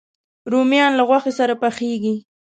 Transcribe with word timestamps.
رومیان 0.51 0.91
له 0.95 1.03
غوښې 1.09 1.31
سره 1.39 1.53
پخېږي 1.61 2.15